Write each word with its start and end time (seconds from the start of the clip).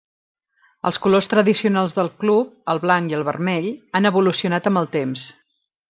Els 0.89 0.97
colors 1.03 1.29
tradicionals 1.33 1.93
del 1.99 2.09
club, 2.23 2.57
el 2.75 2.81
blanc 2.87 3.13
i 3.15 3.19
el 3.21 3.29
vermell, 3.31 3.71
han 4.01 4.13
evolucionat 4.15 4.73
amb 4.73 4.83
el 4.83 4.95
temps. 5.01 5.29